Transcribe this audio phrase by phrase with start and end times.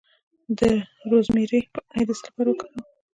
[0.57, 0.59] د
[1.09, 2.81] روزمیری پاڼې د څه لپاره وکاروم؟